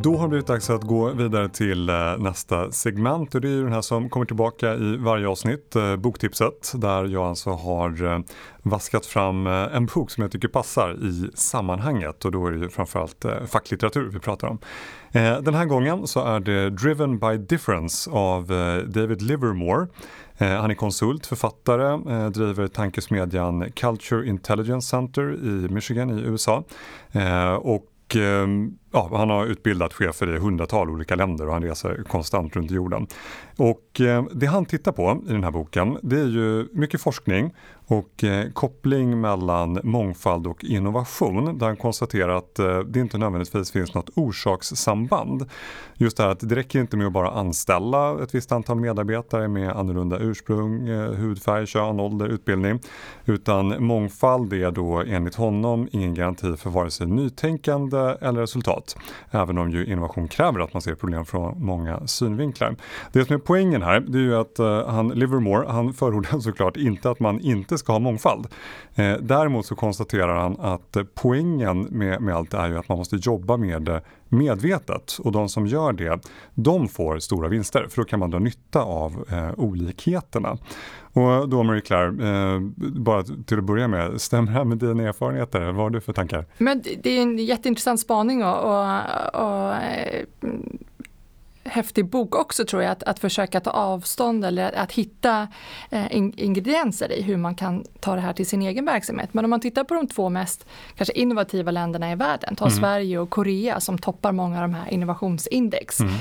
[0.04, 3.52] Då har det blivit dags att gå vidare till eh, nästa segment och det är
[3.52, 8.04] ju den här som kommer tillbaka i varje avsnitt, eh, boktipset, där jag alltså har
[8.04, 8.20] eh,
[8.62, 12.70] vaskat fram en bok som jag tycker passar i sammanhanget och då är det ju
[12.70, 14.58] framförallt facklitteratur vi pratar om.
[15.44, 18.48] Den här gången så är det Driven by Difference av
[18.88, 19.88] David Livermore.
[20.38, 26.64] Han är konsult, författare, driver tankesmedjan Culture Intelligence Center i Michigan i USA
[27.62, 32.56] och Ehm, ja, han har utbildat chefer i hundratal olika länder och han reser konstant
[32.56, 33.08] runt jorden.
[33.58, 37.54] Och ehm, det han tittar på i den här boken det är ju mycket forskning
[37.92, 43.72] och eh, koppling mellan mångfald och innovation där han konstaterar att eh, det inte nödvändigtvis
[43.72, 45.50] finns något orsakssamband.
[45.96, 49.48] Just det här att det räcker inte med att bara anställa ett visst antal medarbetare
[49.48, 52.80] med annorlunda ursprung, eh, hudfärg, kön, ålder, utbildning.
[53.26, 58.98] Utan mångfald är då enligt honom ingen garanti för vare sig nytänkande eller resultat.
[59.32, 62.76] Även om ju innovation kräver att man ser problem från många synvinklar.
[63.12, 66.78] Det som är poängen här det är ju att eh, han, Livermore han förordar såklart
[66.78, 68.48] inte att man inte ska ha mångfald.
[68.96, 72.98] Eh, däremot så konstaterar han att eh, poängen med, med allt är ju att man
[72.98, 76.20] måste jobba med det medvetet och de som gör det,
[76.54, 80.58] de får stora vinster för då kan man dra nytta av eh, olikheterna.
[81.14, 85.04] Och då Marie Claire, eh, bara till att börja med, stämmer det här med dina
[85.04, 85.62] erfarenheter?
[85.62, 86.46] Vad har du för tankar?
[86.58, 88.86] Men det är en jätteintressant spaning och, och,
[89.34, 89.74] och
[91.64, 95.48] häftig bok också tror jag, att, att försöka ta avstånd eller att hitta
[95.90, 99.34] eh, ingredienser i hur man kan ta det här till sin egen verksamhet.
[99.34, 102.78] Men om man tittar på de två mest kanske innovativa länderna i världen, ta mm.
[102.78, 106.00] Sverige och Korea som toppar många av de här innovationsindex.
[106.00, 106.14] Mm.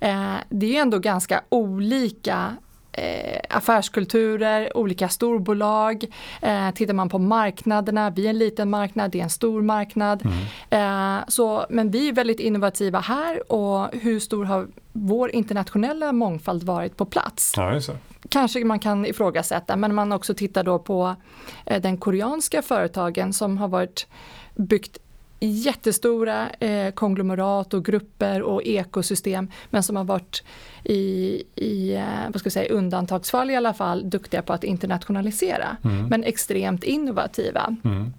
[0.00, 2.56] Eh, det är ändå ganska olika
[2.96, 6.04] eh, affärskulturer, olika storbolag.
[6.42, 10.22] Eh, tittar man på marknaderna, vi är en liten marknad, det är en stor marknad.
[10.70, 11.18] Mm.
[11.18, 16.62] Eh, så, men vi är väldigt innovativa här och hur stor har vår internationella mångfald
[16.62, 17.52] varit på plats?
[17.56, 17.80] Ja,
[18.28, 21.16] Kanske man kan ifrågasätta, men man också tittar då på
[21.66, 24.06] eh, den koreanska företagen som har varit
[24.54, 24.98] byggt
[25.40, 30.44] jättestora eh, konglomerat och grupper och ekosystem men som har varit
[30.84, 35.76] i, i eh, vad ska jag säga, undantagsfall i alla fall duktiga på att internationalisera
[35.84, 36.06] mm.
[36.06, 37.76] men extremt innovativa.
[37.84, 38.12] Mm.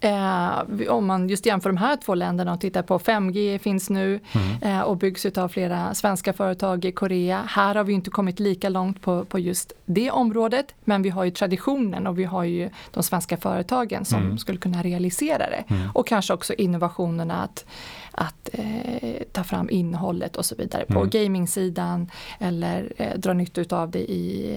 [0.00, 4.20] Eh, om man just jämför de här två länderna och tittar på 5G finns nu
[4.32, 4.62] mm.
[4.62, 7.42] eh, och byggs av flera svenska företag i Korea.
[7.48, 11.24] Här har vi inte kommit lika långt på, på just det området men vi har
[11.24, 14.38] ju traditionen och vi har ju de svenska företagen som mm.
[14.38, 15.64] skulle kunna realisera det.
[15.74, 15.90] Mm.
[15.94, 17.64] Och kanske också innovationerna att,
[18.12, 21.10] att eh, ta fram innehållet och så vidare på mm.
[21.10, 24.56] gamingsidan eller eh, dra nytta av det i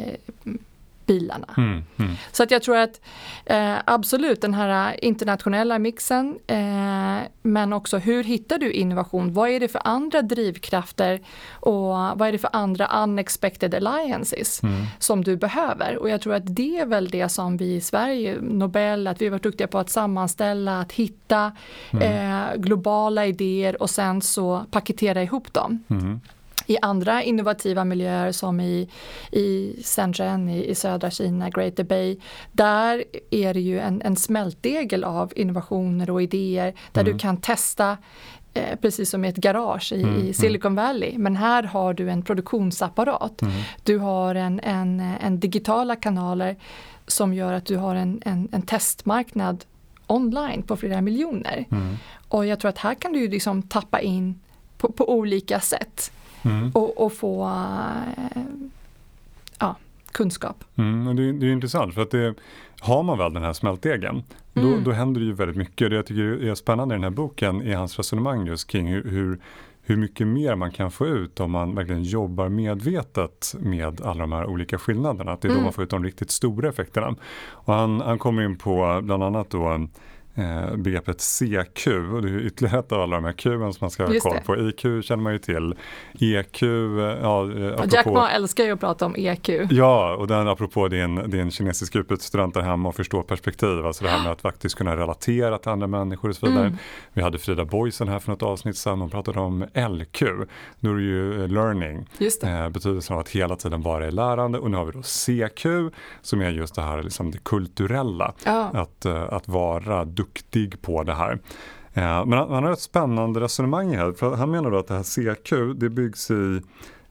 [1.06, 1.48] bilarna.
[1.58, 2.12] Mm, mm.
[2.32, 3.02] Så att jag tror att
[3.46, 9.34] eh, absolut den här internationella mixen eh, men också hur hittar du innovation?
[9.34, 14.86] Vad är det för andra drivkrafter och vad är det för andra unexpected alliances mm.
[15.00, 15.98] som du behöver?
[15.98, 19.26] Och jag tror att det är väl det som vi i Sverige, Nobel, att vi
[19.26, 21.52] har varit duktiga på att sammanställa, att hitta
[21.92, 22.04] mm.
[22.04, 25.84] eh, globala idéer och sen så paketera ihop dem.
[26.66, 28.90] I andra innovativa miljöer som i,
[29.32, 32.18] i Shenzhen i, i södra Kina, Greater Bay,
[32.52, 37.14] där är det ju en, en smältdegel av innovationer och idéer där mm.
[37.14, 37.98] du kan testa
[38.54, 40.34] eh, precis som i ett garage i, mm, i mm.
[40.34, 41.18] Silicon Valley.
[41.18, 43.42] Men här har du en produktionsapparat.
[43.42, 43.54] Mm.
[43.84, 46.56] Du har en, en, en, digitala kanaler
[47.08, 49.66] som gör att du har en, en, en testmarknad
[50.08, 51.66] online på flera miljoner.
[51.72, 51.96] Mm.
[52.28, 54.40] Och jag tror att här kan du liksom tappa in
[54.78, 56.12] på, på olika sätt
[56.44, 56.72] mm.
[56.74, 58.42] och, och, få äh,
[59.60, 59.76] ja,
[60.12, 60.64] kunskap.
[60.76, 62.36] Mm, det, det, är intressant för att det,
[62.80, 64.84] har man väl den här smältdegen då, mm.
[64.84, 65.90] då händer det ju väldigt mycket.
[65.90, 69.04] Det jag tycker är spännande i den här boken är hans resonemang just kring hur,
[69.04, 69.40] hur
[69.86, 74.32] hur mycket mer man kan få ut om man verkligen jobbar medvetet med alla de
[74.32, 75.32] här olika skillnaderna.
[75.32, 75.64] Att det är då mm.
[75.64, 77.16] man får ut de riktigt stora effekterna.
[77.46, 79.88] Och han, han kommer in på bland annat då
[80.36, 83.90] eh, begreppet CQ och det är ytterligare ett av alla de här Q som man
[83.90, 84.56] ska ha koll på.
[84.58, 85.76] IQ känner man ju till.
[86.20, 86.62] EQ,
[87.22, 89.50] ja, eh, apropå, Jack Ma älskar ju att prata om EQ.
[89.70, 94.10] Ja, och den apropå din, din kinesisk utbytesstudent där hemma och förstå perspektiv, alltså det
[94.10, 96.66] här med att faktiskt kunna relatera till andra människor och så vidare.
[96.66, 96.78] Mm.
[97.14, 100.22] Vi hade Frida Boysen här för något avsnitt sedan, hon pratade om LQ.
[100.80, 102.10] Nu är det ju eh, learning,
[102.44, 105.66] eh, betydelsen av att hela tiden vara i lärande och nu har vi då CQ
[106.22, 108.72] som är just det här liksom det kulturella, ja.
[108.74, 111.40] att, eh, att vara duktig på det här.
[111.94, 114.12] Eh, men han, har ett spännande resonemang här.
[114.12, 116.62] För han menar då att det här CQ det byggs i,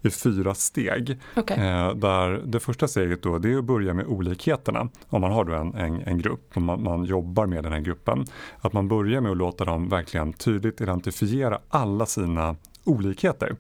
[0.03, 1.19] i fyra steg.
[1.37, 1.59] Okay.
[1.59, 4.89] Eh, där det första steget då det är att börja med olikheterna.
[5.09, 7.81] Om man har då en, en, en grupp och man, man, jobbar med den här
[7.81, 8.25] gruppen.
[8.61, 13.57] Att man börjar med att låta dem verkligen tydligt identifiera alla sina olikheter.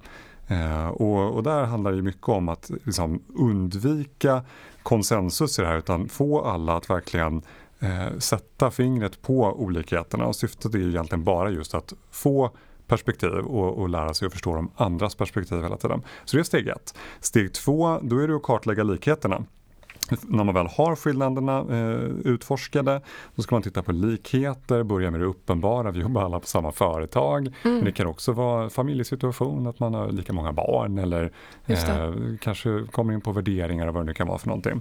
[0.48, 4.42] Eh, och, och, där handlar det mycket om att liksom, undvika
[4.82, 7.42] konsensus i det här utan få alla att verkligen
[7.82, 12.50] eh, sätta fingret på olikheterna och syftet är egentligen bara just att få
[12.86, 16.02] perspektiv och, och, lära sig att förstå de andras perspektiv hela tiden.
[16.24, 16.94] Så det är steg ett.
[17.20, 19.44] Steg två, då är det att kartlägga likheterna
[20.22, 23.00] när man väl har skillnaderna eh, utforskade,
[23.34, 26.72] då ska man titta på likheter, börja med det uppenbara, vi jobbar alla på samma
[26.72, 27.40] företag.
[27.40, 27.76] Mm.
[27.76, 31.32] Men det kan också vara familjesituation, att man har lika många barn eller
[31.66, 34.80] eh, kanske kommer in på värderingar och vad det nu kan vara för någonting.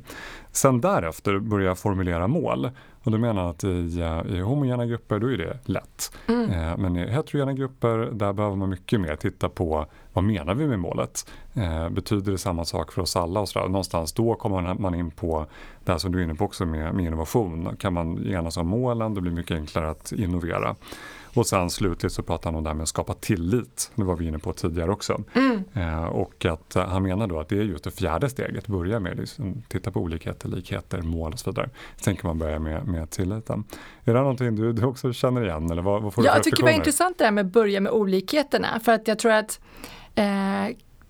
[0.52, 2.70] Sen därefter börja formulera mål.
[3.04, 6.12] Och då menar att i, eh, i homogena grupper då är det lätt.
[6.28, 6.52] Mm.
[6.52, 10.68] Eh, men i heterogena grupper där behöver man mycket mer titta på vad menar vi
[10.68, 11.30] med målet?
[11.54, 13.40] Eh, betyder det samma sak för oss alla?
[13.40, 13.68] Och så där.
[13.68, 15.46] Någonstans då kommer man in på
[15.86, 17.76] det här som du är inne på också med, med innovation.
[17.80, 20.76] Kan man enas om målen, det blir mycket enklare att innovera.
[21.34, 23.92] Och sen slutligt så pratar han om det här med att skapa tillit.
[23.96, 25.24] Det var vi inne på tidigare också.
[25.34, 25.64] Mm.
[25.74, 28.68] Eh, och att eh, han menar då att det är just det fjärde steget.
[28.68, 31.70] Börja med liksom, titta på olikheter, likheter, mål och så vidare.
[31.96, 33.64] Sen kan man börja med, med tilliten.
[34.04, 35.72] Är det någonting du, du också känner igen?
[35.72, 37.82] Eller vad, vad får ja, jag tycker det var intressant det här med att börja
[37.82, 38.80] med olikheterna.
[38.80, 39.60] För att jag tror att
[40.16, 40.26] eh,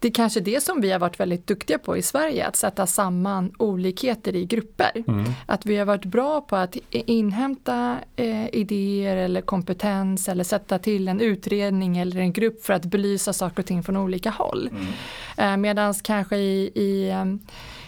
[0.01, 2.87] det är kanske det som vi har varit väldigt duktiga på i Sverige, att sätta
[2.87, 5.03] samman olikheter i grupper.
[5.07, 5.23] Mm.
[5.45, 11.07] Att vi har varit bra på att inhämta eh, idéer eller kompetens eller sätta till
[11.07, 14.69] en utredning eller en grupp för att belysa saker och ting från olika håll.
[14.71, 15.53] Mm.
[15.53, 17.25] Eh, Medan kanske i, i eh,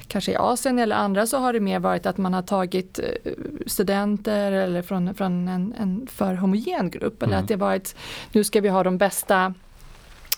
[0.08, 3.32] kanske i Asien eller andra så har det mer varit att man har tagit eh,
[3.66, 7.24] studenter eller från, från en, en för homogen grupp.
[7.24, 7.44] Eller mm.
[7.44, 7.96] att det varit,
[8.32, 9.54] nu ska vi ha de bästa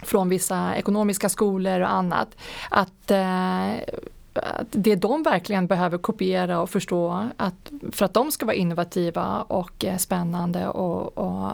[0.04, 2.38] från vissa ekonomiska skolor och annat.
[2.70, 3.72] Att, eh,
[4.34, 9.42] att det de verkligen behöver kopiera och förstå att för att de ska vara innovativa
[9.42, 11.52] och eh, spännande och, och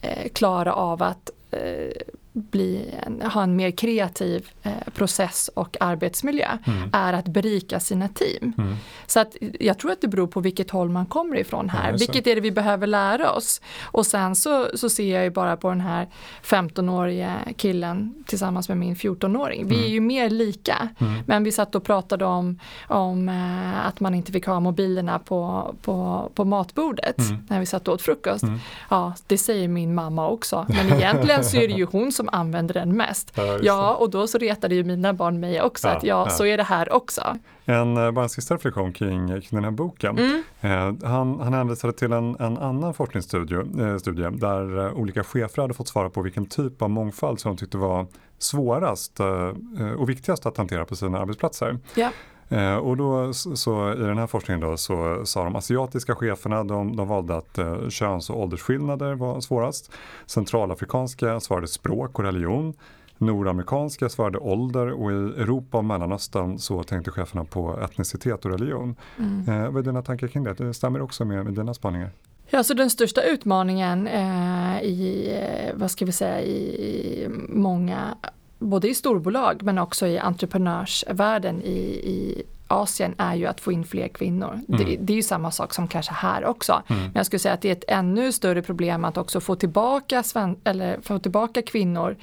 [0.00, 6.90] eh, klara av att eh, bli ha en mer kreativ eh, process och arbetsmiljö mm.
[6.92, 8.52] är att berika sina team.
[8.58, 8.76] Mm.
[9.06, 11.90] Så att jag tror att det beror på vilket håll man kommer ifrån här.
[11.90, 13.60] Ja, vilket är det vi behöver lära oss?
[13.82, 16.08] Och sen så, så ser jag ju bara på den här
[16.44, 19.68] 15-åriga killen tillsammans med min 14-åring.
[19.68, 19.86] Vi mm.
[19.86, 20.88] är ju mer lika.
[20.98, 21.22] Mm.
[21.26, 25.74] Men vi satt och pratade om, om eh, att man inte fick ha mobilerna på,
[25.82, 27.42] på, på matbordet mm.
[27.48, 28.42] när vi satt och åt frukost.
[28.42, 28.58] Mm.
[28.90, 30.66] Ja, det säger min mamma också.
[30.88, 33.32] Men egentligen så är det ju hon som som använder den mest.
[33.34, 36.30] Ja, ja och då så retade ju mina barn mig också ja, att ja, ja,
[36.30, 37.36] så är det här också.
[37.64, 40.18] En, eh, bara en sista reflektion kring, kring den här boken.
[40.18, 40.42] Mm.
[40.60, 45.62] Eh, han, han hänvisade till en, en annan forskningsstudie eh, studie, där eh, olika chefer
[45.62, 48.06] hade fått svara på vilken typ av mångfald som de tyckte var
[48.38, 51.78] svårast eh, och viktigast att hantera på sina arbetsplatser.
[51.94, 52.10] Ja.
[52.52, 56.96] Eh, och då så i den här forskningen då så sa de asiatiska cheferna de,
[56.96, 59.92] de valde att eh, köns och åldersskillnader var svårast.
[60.26, 62.74] Centralafrikanska svarade språk och religion.
[63.18, 68.96] Nordamerikanska svarade ålder och i Europa och Mellanöstern så tänkte cheferna på etnicitet och religion.
[69.18, 69.48] Mm.
[69.48, 70.54] Eh, vad är dina tankar kring det?
[70.54, 72.10] Det stämmer också med, med dina spaningar?
[72.50, 78.16] Ja, så den största utmaningen eh, i, eh, vad ska vi säga, i många
[78.62, 83.84] både i storbolag men också i entreprenörsvärlden i, i Asien är ju att få in
[83.84, 84.52] fler kvinnor.
[84.52, 84.64] Mm.
[84.66, 86.82] Det, det, är ju samma sak som kanske här också.
[86.86, 87.02] Mm.
[87.02, 90.22] Men jag skulle säga att det är ett ännu större problem att också få tillbaka,
[90.22, 92.16] sven, eller få tillbaka kvinnor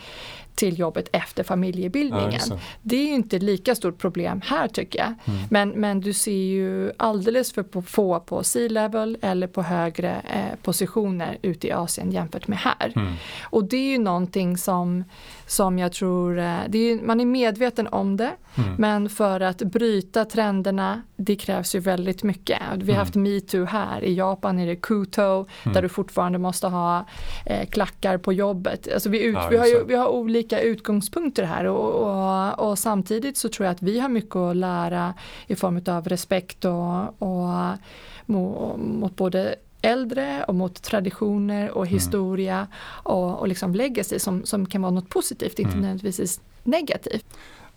[0.60, 2.42] till jobbet efter familjebildningen.
[2.50, 5.14] Ja, det är ju inte lika stort problem här tycker jag.
[5.26, 5.48] Mm.
[5.50, 11.38] Men, men du ser ju alldeles för få på C-level eller på högre eh, positioner
[11.42, 12.94] ute i Asien jämfört med här.
[12.96, 13.14] Mm.
[13.42, 15.04] Och det är ju någonting som,
[15.50, 18.76] som jag tror, eh, är, man är medveten om det, mm.
[18.78, 22.60] men för att bryta trenderna, det krävs ju väldigt mycket.
[22.76, 23.34] Vi har haft mm.
[23.34, 25.84] metoo här, i Japan är det kuto, där mm.
[25.84, 27.06] du fortfarande måste ha
[27.46, 28.88] eh, klackar på jobbet.
[28.94, 32.70] Alltså vi, ut, ja, vi, har ju, vi har olika olika utgångspunkter här och, och,
[32.70, 35.14] och, samtidigt så tror jag att vi har mycket att lära
[35.48, 37.78] i form av respekt och, och
[38.26, 41.94] mot både äldre och mot traditioner och mm.
[41.94, 42.70] historia mm.
[43.04, 45.82] och, och liksom legacy som, som kan vara något positivt, inte mm.
[45.82, 47.26] nödvändigtvis negativt.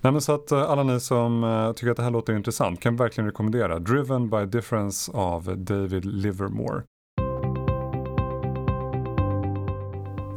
[0.00, 2.96] Nej, så att eh, alla ni som uh, tycker att det här låter intressant kan
[2.96, 6.82] verkligen rekommendera Driven by Difference av David Livermore.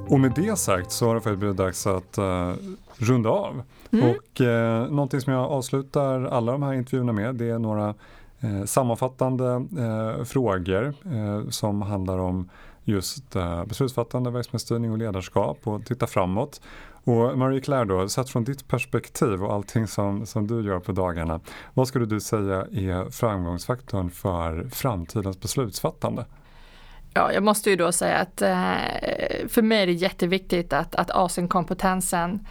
[0.09, 2.53] Och med det sagt så har det faktiskt blivit dags att uh,
[2.97, 3.61] runda av.
[3.91, 4.09] Mm.
[4.09, 7.93] Och uh, någonting som jag avslutar alla de här intervjuerna med det är några
[8.45, 12.49] Eh, sammanfattande eh, frågor eh, som handlar om
[12.87, 16.61] just beslutsfattande, verksamhetsstyrning och ledarskap och titta framåt.
[17.03, 20.91] Och Marie Claire då, sett från ditt perspektiv och allting som, som du gör på
[20.91, 21.39] dagarna,
[21.73, 26.25] vad skulle du säga är framgångsfaktorn för framtidens beslutsfattande?
[27.17, 31.11] Ja, jag måste ju då säga att eh, för mig är det jätteviktigt att, att
[31.11, 32.47] Asienkompetensen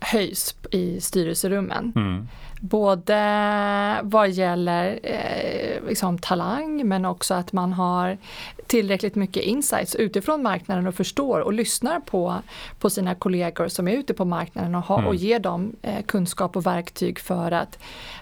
[0.00, 1.92] höjs i styrelserummen.
[1.96, 2.28] Mm.
[2.60, 8.18] Både vad gäller eh, liksom talang men också att man har
[8.66, 12.34] tillräckligt mycket insights utifrån marknaden och förstår och lyssnar på,
[12.78, 15.08] på sina kollegor som är ute på marknaden och, ha, mm.
[15.08, 17.78] och ger dem eh, kunskap och verktyg för att,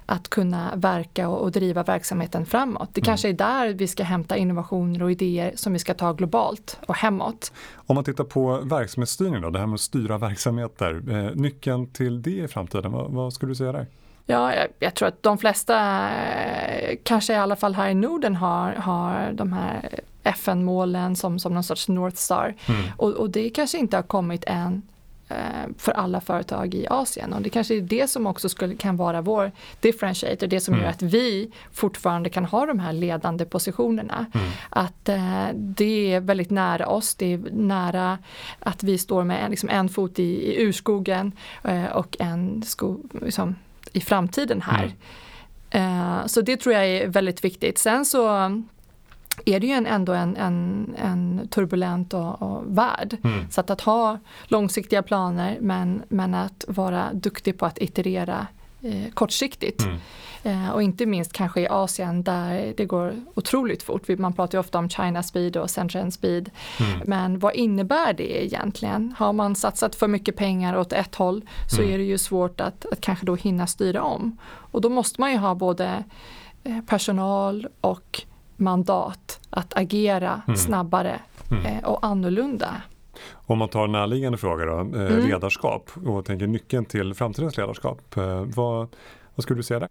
[0.07, 2.89] att kunna verka och, och driva verksamheten framåt.
[2.93, 3.05] Det mm.
[3.05, 6.97] kanske är där vi ska hämta innovationer och idéer som vi ska ta globalt och
[6.97, 7.53] hemåt.
[7.75, 12.23] Om man tittar på verksamhetsstyrning då, det här med att styra verksamheter, eh, nyckeln till
[12.23, 13.87] det i framtiden, vad, vad skulle du säga där?
[14.27, 16.09] Ja, jag, jag, tror att de flesta,
[17.03, 21.65] kanske i alla fall här i Norden, har, har de här FN-målen som, som någon
[21.65, 22.55] sorts North Star.
[22.69, 22.83] Mm.
[22.97, 24.83] Och, och, det kanske inte har kommit än
[25.79, 29.21] för alla företag i Asien och det kanske är det som också skulle, kan vara
[29.21, 30.85] vår differentiator, det som mm.
[30.85, 34.27] gör att vi fortfarande kan ha de här ledande positionerna.
[34.35, 34.47] Mm.
[34.71, 38.19] Att eh, det är väldigt nära oss, det är nära
[38.59, 41.33] att vi står med en, liksom en fot i, i urskogen
[41.65, 43.55] eh, och en sko, liksom,
[43.93, 44.93] i framtiden här.
[45.71, 46.19] Mm.
[46.21, 47.79] Eh, så det tror jag är väldigt viktigt.
[47.79, 48.29] Sen så
[49.45, 53.17] är det ju en, ändå en, en, en turbulent och, och värld.
[53.25, 53.51] Mm.
[53.51, 58.47] Så att, att ha långsiktiga planer men, men att vara duktig på att iterera
[58.83, 59.83] eh, kortsiktigt.
[59.83, 59.99] Mm.
[60.47, 64.09] Eh, och inte minst kanske i Asien där det går otroligt fort.
[64.19, 66.51] Man pratar ju ofta om China speed och Central speed.
[66.81, 67.01] Mm.
[67.05, 69.15] Men vad innebär det egentligen?
[69.19, 71.95] Har man satsat för mycket pengar åt ett håll så mm.
[71.95, 74.39] är det ju svårt att, att kanske då hinna styra om.
[74.47, 76.05] Och då måste man ju ha både
[76.65, 78.23] eh, personal och
[78.57, 80.57] mandat att agera mm.
[80.57, 81.67] snabbare mm.
[81.67, 82.83] Eh, och annorlunda.
[83.33, 85.29] Om man tar en närliggande fråga då, eh, mm.
[85.29, 88.17] ledarskap och tänker nyckeln till framtidens ledarskap.
[88.17, 88.89] Eh, vad,
[89.35, 89.89] vad skulle du säga där?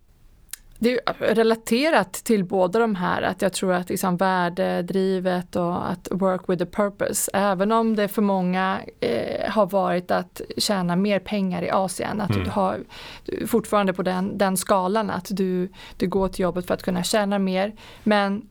[0.80, 6.08] Det är relaterat till båda de här, att jag tror att liksom värdedrivet och att
[6.12, 11.20] work with a purpose, även om det för många eh, har varit att tjäna mer
[11.20, 12.44] pengar i Asien, att mm.
[12.44, 12.80] du har
[13.48, 17.40] fortfarande på den, den skalan att du, du går till jobbet för att kunna tjäna
[17.40, 17.74] mer,
[18.04, 18.50] men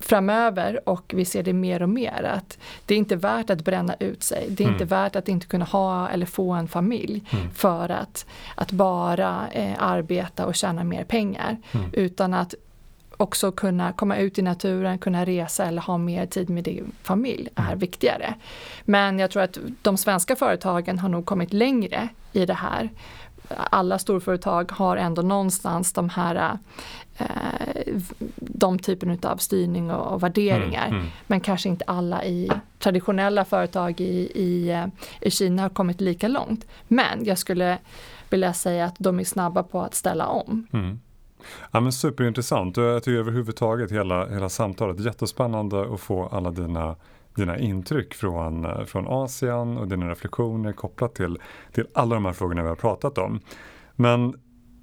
[0.00, 3.94] framöver och vi ser det mer och mer att det är inte värt att bränna
[4.00, 4.46] ut sig.
[4.48, 4.74] Det är mm.
[4.74, 7.50] inte värt att inte kunna ha eller få en familj mm.
[7.50, 11.56] för att, att bara eh, arbeta och tjäna mer pengar.
[11.72, 11.90] Mm.
[11.92, 12.54] Utan att
[13.16, 17.48] också kunna komma ut i naturen, kunna resa eller ha mer tid med din familj
[17.54, 17.78] är mm.
[17.78, 18.34] viktigare.
[18.84, 22.90] Men jag tror att de svenska företagen har nog kommit längre i det här.
[23.56, 26.58] Alla storföretag har ändå någonstans de här
[27.18, 27.94] Eh,
[28.36, 30.86] de typen av styrning och, och värderingar.
[30.86, 31.10] Mm, mm.
[31.26, 34.86] Men kanske inte alla i traditionella företag i, i, eh,
[35.20, 36.66] i Kina har kommit lika långt.
[36.88, 37.78] Men jag skulle
[38.30, 40.66] vilja säga att de är snabba på att ställa om.
[40.72, 41.00] Mm.
[41.70, 46.96] Ja, men superintressant och jag tycker överhuvudtaget hela, hela samtalet jättespännande att få alla dina
[47.34, 51.38] dina intryck från, eh, från Asien och dina reflektioner kopplat till,
[51.72, 53.40] till alla de här frågorna vi har pratat om.
[53.96, 54.34] Men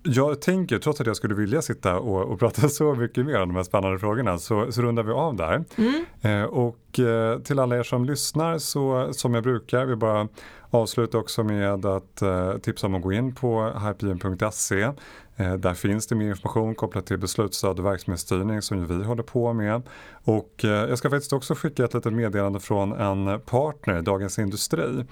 [0.07, 3.49] Jag tänker, trots att jag skulle vilja sitta och, och prata så mycket mer om
[3.49, 5.63] de här spännande frågorna, så, så rundar vi av där.
[5.75, 6.05] Mm.
[6.21, 10.27] Eh, och eh, till alla er som lyssnar, så som jag brukar, vi bara
[10.69, 14.91] avsluta också med att eh, tipsa om att gå in på hypegen.se
[15.37, 19.23] Eh, där finns det mer information kopplat till beslutsstöd och verksamhetsstyrning som ju vi håller
[19.23, 19.81] på med.
[20.23, 25.05] Och eh, jag ska faktiskt också skicka ett litet meddelande från en partner, Dagens Industri.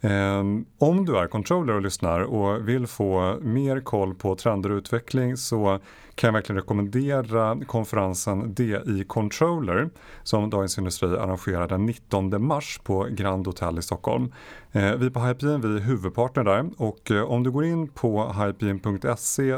[0.00, 0.40] Eh,
[0.78, 5.36] om du är controller och lyssnar och vill få mer koll på trender och utveckling
[5.36, 5.80] så
[6.16, 9.90] kan jag verkligen rekommendera konferensen DI Controller
[10.22, 14.32] som Dagens Industri arrangerar den 19 mars på Grand Hotel i Stockholm.
[14.72, 18.32] Eh, vi på Hypegen vi är huvudpartner där och eh, om du går in på
[18.32, 19.56] hypegen.se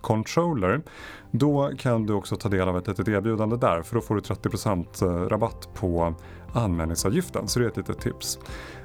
[0.00, 0.82] controller
[1.30, 4.20] då kan du också ta del av ett litet erbjudande där för då får du
[4.20, 6.14] 30% eh, rabatt på
[6.52, 8.38] anmälningsavgiften så det är ett litet tips.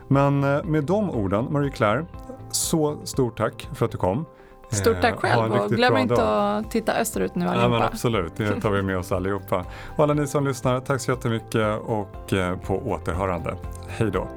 [0.07, 2.05] Men med de orden, Marie Claire,
[2.51, 4.25] så stort tack för att du kom.
[4.71, 6.57] Stort tack själv och glöm inte dag.
[6.57, 7.77] att titta österut nu allihopa.
[7.77, 9.65] Ja, absolut, det tar vi med oss allihopa.
[9.95, 12.33] Och alla ni som lyssnar, tack så jättemycket och
[12.65, 13.55] på återhörande.
[13.87, 14.27] Hej då.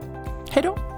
[0.51, 0.94] Hej då.